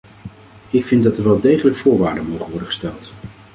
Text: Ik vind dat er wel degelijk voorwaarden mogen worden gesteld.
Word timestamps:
Ik 0.69 0.85
vind 0.85 1.03
dat 1.03 1.17
er 1.17 1.23
wel 1.23 1.39
degelijk 1.39 1.75
voorwaarden 1.77 2.25
mogen 2.29 2.49
worden 2.49 2.67
gesteld. 2.67 3.13